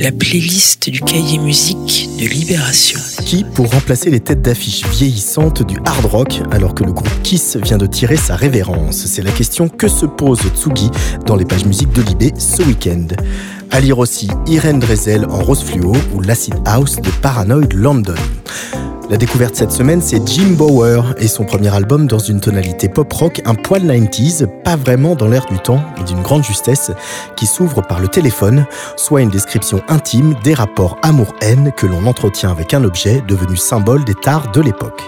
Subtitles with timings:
[0.00, 2.98] la playlist du cahier musique de Libération.
[3.26, 7.58] Qui pour remplacer les têtes d'affiche vieillissantes du hard rock alors que le groupe Kiss
[7.62, 9.04] vient de tirer sa révérence?
[9.04, 10.90] C'est la question que se pose Tsugi
[11.26, 13.08] dans les pages musiques de Libé ce week-end.
[13.70, 18.14] À lire aussi Irene Drezel en rose fluo ou l'Acid House de Paranoid London.
[19.10, 23.42] La découverte cette semaine, c'est Jim Bower et son premier album dans une tonalité pop-rock,
[23.44, 26.92] un poil 90s, pas vraiment dans l'air du temps, mais d'une grande justesse,
[27.34, 32.52] qui s'ouvre par le téléphone, soit une description intime des rapports amour-haine que l'on entretient
[32.52, 35.02] avec un objet devenu symbole des tares de l'époque.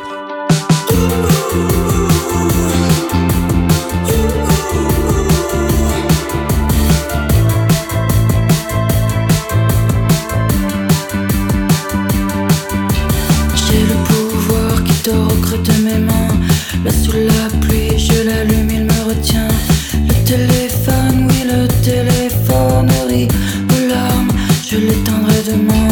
[20.33, 23.29] Le téléphone, oui le téléphone rit
[23.69, 24.33] aux larmes,
[24.67, 25.89] je l'éteindrai demain.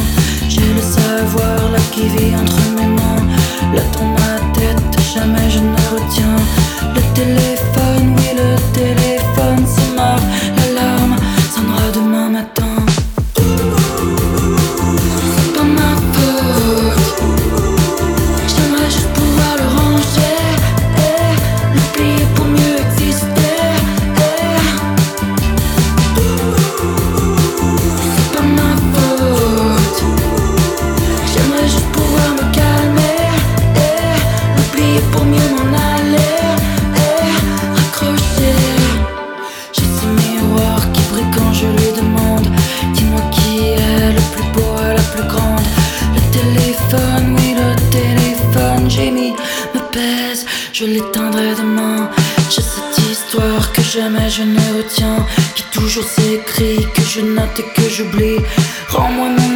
[0.49, 3.27] J'ai le savoir là qui vit entre mes mains,
[3.75, 6.37] là dans ma tête, jamais je ne retiens
[6.95, 7.70] le téléphone.
[58.01, 58.39] j'oublie.
[58.89, 59.50] Rends-moi mon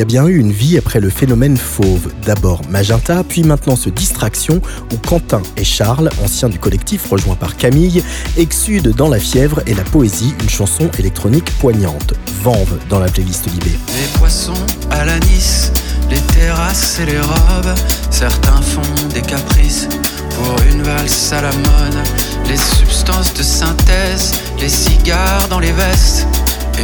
[0.00, 2.08] bien eu une vie après le phénomène fauve.
[2.24, 4.60] D'abord Magenta, puis maintenant ce Distraction,
[4.92, 8.02] où Quentin et Charles, anciens du collectif rejoints par Camille,
[8.36, 12.14] exudent dans la fièvre et la poésie une chanson électronique poignante.
[12.42, 13.70] Vanve dans la playlist Libé.
[13.70, 14.52] Les poissons
[14.90, 15.72] à la Nice,
[16.10, 17.74] les terrasses et les robes,
[18.10, 19.88] certains font des caprices
[20.30, 22.06] pour une valse à la mode,
[22.48, 26.26] les substances de synthèse, les cigares dans les vestes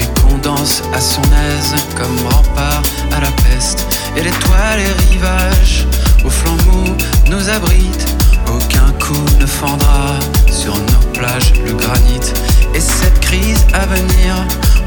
[0.01, 2.83] et qu'on danse à son aise comme rempart
[3.13, 3.87] à la peste.
[4.17, 5.87] Et les toiles et rivages
[6.25, 6.97] au flanc mou
[7.31, 8.17] nous abritent.
[8.47, 10.19] Aucun coup ne fendra
[10.51, 12.33] sur nos plages le granit.
[12.75, 14.35] Et cette crise à venir,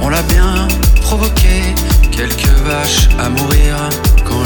[0.02, 0.68] on l'a bien
[1.02, 1.76] provoquée.
[2.12, 3.76] Quelques vaches à mourir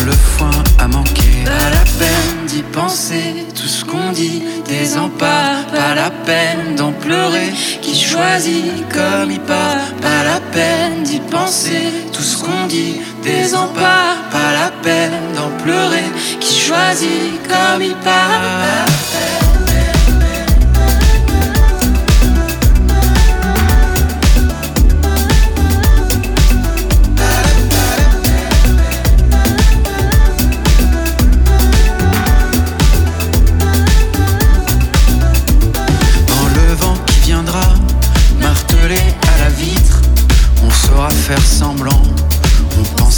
[0.05, 1.43] le foin a manqué.
[1.45, 7.51] Pas la peine d'y penser, tout ce qu'on dit désemparent Pas la peine d'en pleurer,
[7.81, 9.85] qui choisit comme il part.
[10.01, 16.09] Pas la peine d'y penser, tout ce qu'on dit désemparent Pas la peine d'en pleurer,
[16.39, 18.85] qui choisit comme il part.
[19.11, 19.44] faire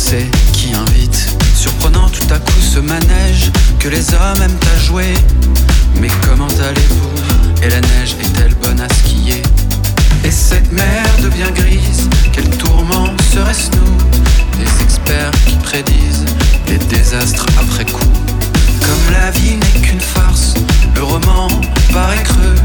[0.07, 1.37] pensait qui invite.
[1.55, 5.13] Surprenant tout à coup ce manège que les hommes aiment à jouer.
[5.99, 7.63] Mais comment allez-vous?
[7.63, 9.41] Et la neige est-elle bonne à skier?
[10.23, 16.25] Et cette mer devient grise, quel tourment serait-ce nous Des experts qui prédisent
[16.67, 18.11] les désastres après coup.
[18.81, 20.53] Comme la vie n'est qu'une farce,
[20.95, 21.49] le roman
[21.93, 22.55] paraît creux.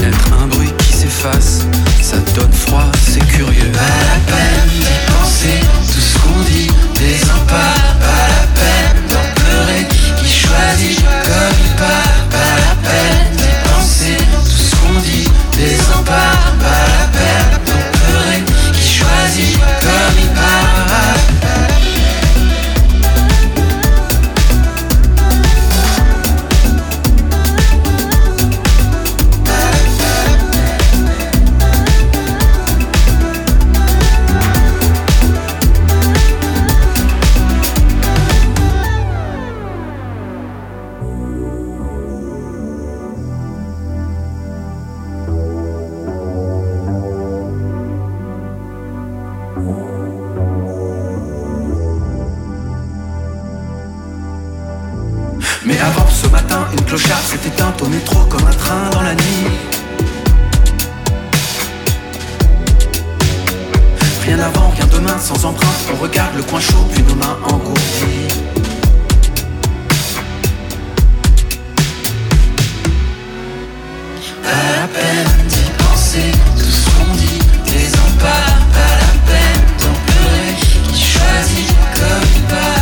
[0.00, 1.66] Être un bruit qui s'efface,
[2.00, 3.72] ça donne froid, c'est curieux.
[3.72, 4.95] Pas peine
[66.06, 68.28] regarde le coin chaud, puis nos mains engourdies.
[74.42, 78.66] Pas la peine d'y penser, tout ce qu'on dit, désemparent.
[78.72, 80.54] Pas la peine d'en pleurer,
[80.92, 82.75] qui choisit comme il part.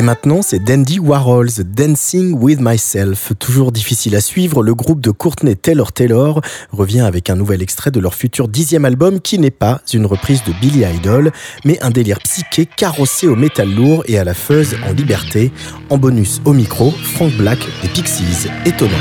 [0.00, 3.32] Et maintenant, c'est Dandy Warhols, Dancing with Myself.
[3.38, 6.40] Toujours difficile à suivre, le groupe de Courtney Taylor Taylor
[6.72, 10.42] revient avec un nouvel extrait de leur futur dixième album qui n'est pas une reprise
[10.44, 11.32] de Billy Idol,
[11.66, 15.52] mais un délire psyché carrossé au métal lourd et à la fuzz en liberté.
[15.90, 18.48] En bonus au micro, Frank Black des Pixies.
[18.64, 18.96] Étonnant.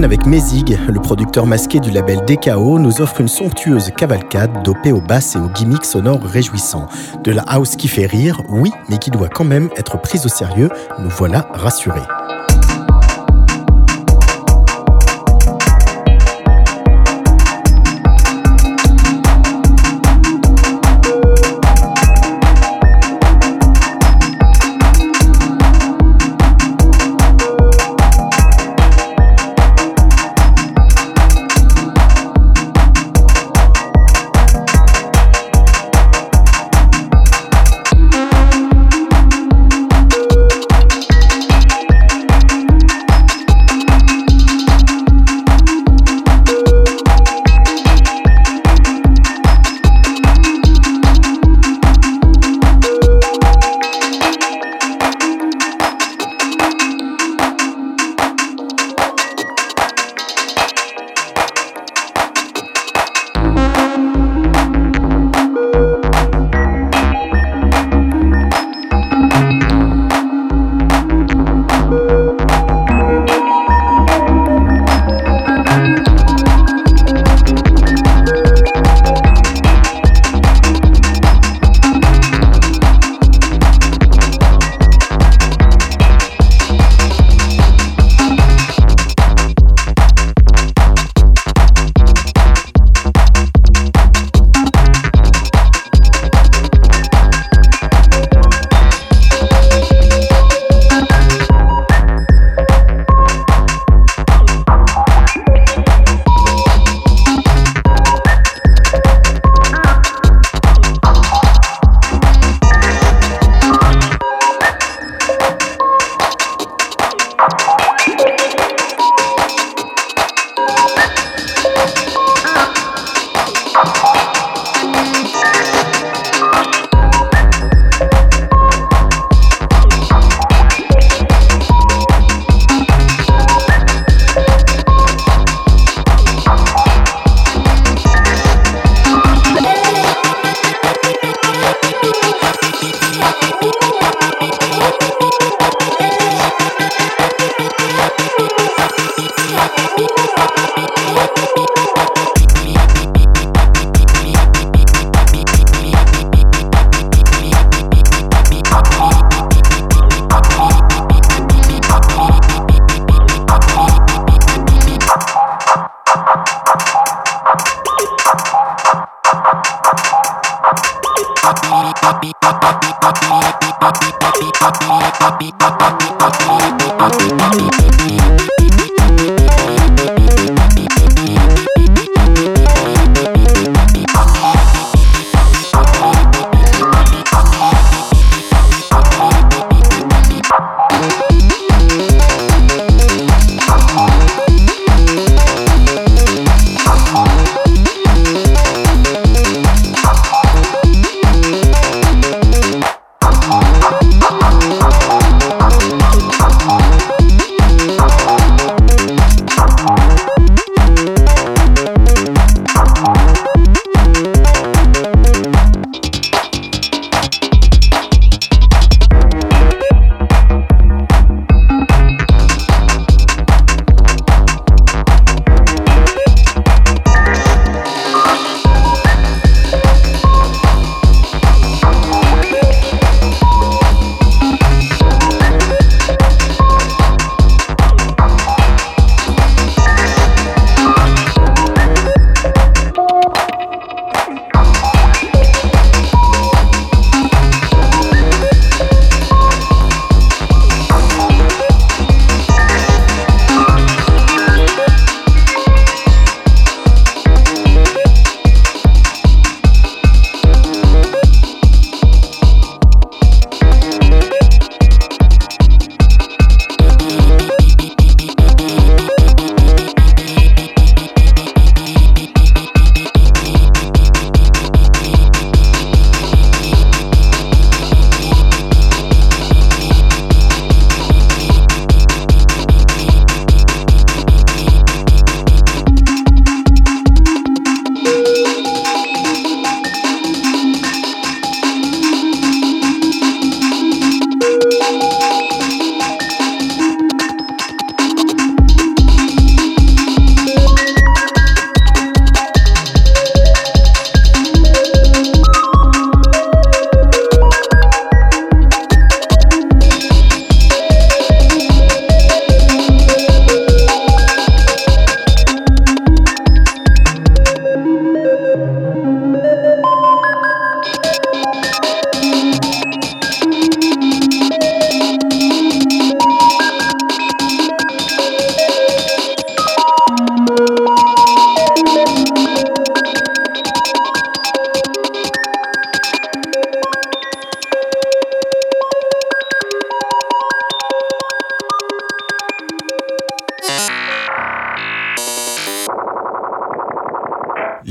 [0.00, 5.02] Avec Mézig, le producteur masqué du label DKO, nous offre une somptueuse cavalcade dopée aux
[5.02, 6.88] basses et aux gimmicks sonores réjouissants.
[7.22, 10.30] De la house qui fait rire, oui, mais qui doit quand même être prise au
[10.30, 12.00] sérieux, nous voilà rassurés.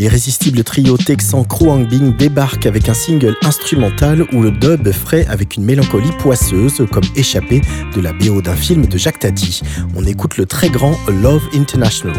[0.01, 5.57] L'irrésistible trio texan Kruang Bing débarque avec un single instrumental où le dub frais avec
[5.57, 7.61] une mélancolie poisseuse comme échappé
[7.95, 9.61] de la BO d'un film de Jacques Tati.
[9.95, 12.15] On écoute le très grand Love International.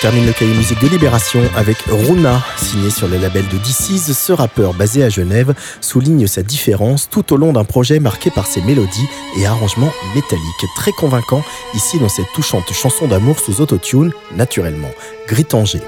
[0.00, 4.12] Termine le cahier musique de Libération avec Runa, signé sur le label de DC's.
[4.12, 8.46] Ce rappeur basé à Genève souligne sa différence tout au long d'un projet marqué par
[8.46, 9.08] ses mélodies
[9.38, 10.66] et arrangements métalliques.
[10.76, 14.90] Très convaincant ici dans cette touchante chanson d'amour sous autotune, naturellement.
[15.28, 15.82] Grit-Angers.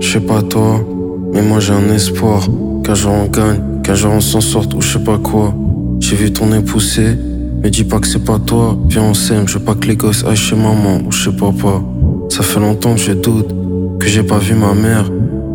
[0.00, 0.84] Je sais pas toi,
[1.32, 2.46] mais moi j'ai un espoir.
[2.84, 5.54] Qu'un jour on gagne, qu'un jour on s'en sorte ou je sais pas quoi.
[6.00, 7.16] J'ai vu ton pousser,
[7.62, 8.76] mais dis pas que c'est pas toi.
[8.88, 11.82] Viens on s'aime, je veux pas que les gosses aillent chez maman ou pas pas.
[12.32, 13.54] Ça fait longtemps que je doute,
[14.00, 15.04] que j'ai pas vu ma mère.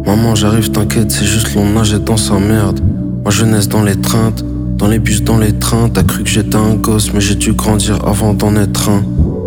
[0.05, 2.79] Maman, j'arrive, t'inquiète, c'est juste l'on nageait dans sa merde.
[3.25, 4.45] Ma jeunesse dans les treintes,
[4.77, 5.89] dans les bus, dans les trains.
[5.89, 9.01] T'as cru que j'étais un gosse, mais j'ai dû grandir avant d'en être un.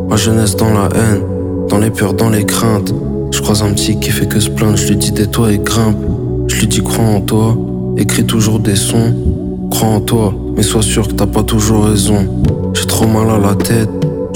[0.09, 1.21] Ma jeunesse dans la haine,
[1.69, 2.93] dans les peurs, dans les craintes.
[3.31, 5.99] Je croise un petit qui fait que se plaindre, je lui dis tais-toi et grimpe.
[6.49, 7.57] Je lui dis crois en toi,
[7.97, 9.15] écris toujours des sons.
[9.71, 12.27] Crois en toi, mais sois sûr que t'as pas toujours raison.
[12.75, 13.89] J'ai trop mal à la tête,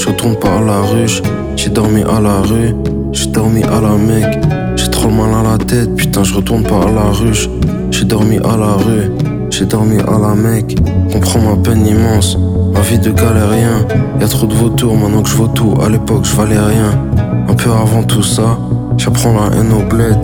[0.04, 1.22] je retourne pas à la ruche.
[1.56, 2.74] J'ai dormi à la rue,
[3.12, 4.38] j'ai dormi à la mec.
[4.76, 7.48] J'ai trop mal à la tête, putain, je retourne pas à la ruche.
[7.90, 9.10] J'ai dormi à la rue,
[9.48, 10.76] j'ai dormi à la mec.
[11.10, 12.36] Comprends ma peine immense,
[12.74, 13.86] ma vie de galérien.
[14.20, 15.74] Y a trop de vautours maintenant que je vaux tout.
[15.82, 17.00] À l'époque, je valais rien.
[17.48, 18.58] Un peu avant tout ça,
[18.98, 20.18] j'apprends la haine au bled.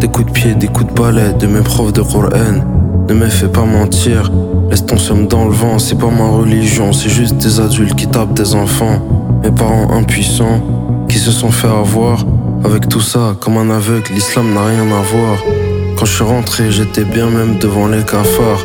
[0.00, 2.79] Des coups de pied, des coups de balai de mes profs de Coran.
[3.10, 4.30] Ne me fais pas mentir,
[4.70, 5.80] laisse ton somme dans le vent.
[5.80, 9.02] C'est pas ma religion, c'est juste des adultes qui tapent des enfants.
[9.42, 10.62] Mes parents impuissants
[11.08, 12.24] qui se sont fait avoir.
[12.64, 15.38] Avec tout ça, comme un aveugle, l'islam n'a rien à voir.
[15.98, 18.64] Quand je suis rentré, j'étais bien même devant les cafards.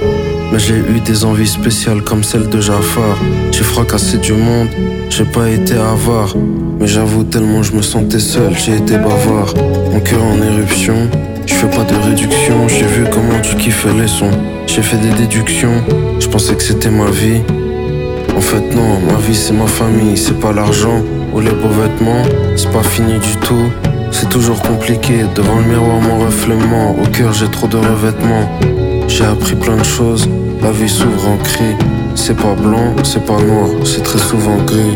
[0.53, 3.17] Mais j'ai eu des envies spéciales comme celle de Jafar.
[3.51, 4.67] J'ai fracassé du monde,
[5.09, 6.35] j'ai pas été avare.
[6.79, 9.55] Mais j'avoue tellement je me sentais seul, j'ai été bavard.
[9.91, 11.09] Mon cœur en éruption,
[11.45, 12.67] je fais pas de réduction.
[12.67, 14.31] J'ai vu comment tu kiffais les sons,
[14.67, 15.83] j'ai fait des déductions.
[16.19, 17.41] Je pensais que c'était ma vie.
[18.35, 21.01] En fait non, ma vie c'est ma famille, c'est pas l'argent
[21.33, 22.23] ou les beaux vêtements.
[22.55, 23.69] C'est pas fini du tout.
[24.11, 28.49] C'est toujours compliqué, devant le miroir mon reflètement, au cœur j'ai trop de revêtements.
[29.07, 30.27] J'ai appris plein de choses,
[30.61, 31.75] la vie s'ouvre en cri.
[32.15, 34.95] C'est pas blanc, c'est pas noir, c'est très souvent gris.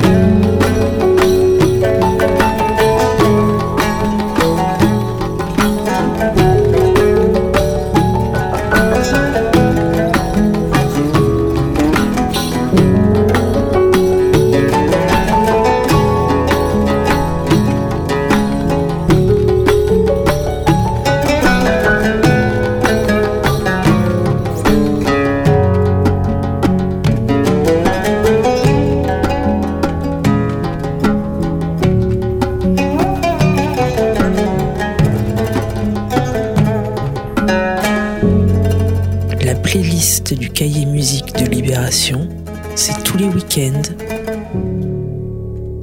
[43.20, 43.82] Les week-ends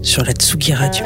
[0.02, 1.04] sur la Tsugi Radio.